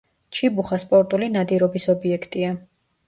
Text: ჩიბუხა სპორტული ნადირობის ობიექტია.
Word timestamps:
ჩიბუხა 0.37 0.79
სპორტული 0.85 1.29
ნადირობის 1.35 1.87
ობიექტია. 1.97 2.51